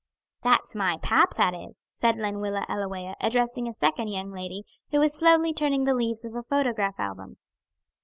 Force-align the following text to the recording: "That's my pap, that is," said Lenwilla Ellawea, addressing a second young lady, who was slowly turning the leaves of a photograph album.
"That's 0.41 0.73
my 0.73 0.97
pap, 0.99 1.35
that 1.35 1.53
is," 1.53 1.87
said 1.91 2.15
Lenwilla 2.17 2.65
Ellawea, 2.67 3.13
addressing 3.21 3.67
a 3.67 3.71
second 3.75 4.07
young 4.07 4.31
lady, 4.31 4.63
who 4.89 4.99
was 4.99 5.13
slowly 5.15 5.53
turning 5.53 5.83
the 5.83 5.93
leaves 5.93 6.25
of 6.25 6.33
a 6.33 6.41
photograph 6.41 6.99
album. 6.99 7.37